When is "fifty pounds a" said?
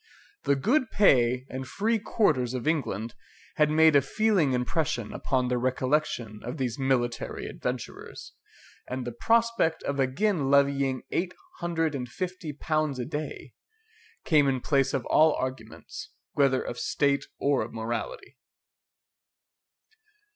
12.09-13.05